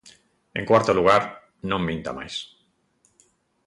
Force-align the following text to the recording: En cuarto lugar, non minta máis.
En 0.59 0.63
cuarto 0.69 0.91
lugar, 0.97 1.21
non 1.69 1.85
minta 1.89 2.11
máis. 2.17 2.35